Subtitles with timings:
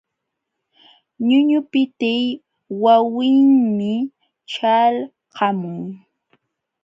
[1.27, 2.23] Ñuñupitiy
[2.83, 3.91] wawinmi
[4.51, 5.79] ćhalqamun.